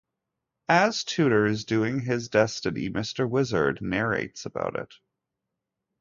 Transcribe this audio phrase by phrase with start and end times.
[0.67, 3.29] As Tooter is doing his destiny, Mr.
[3.29, 4.95] Wizard narrates about it.